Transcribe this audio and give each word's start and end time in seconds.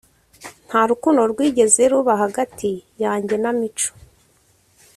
nta 0.67 0.81
rukundo 0.89 1.21
rwigeze 1.31 1.81
ruba 1.91 2.13
hagati 2.23 2.71
yanjye 3.03 3.35
na 3.43 3.51
Mico 3.59 3.91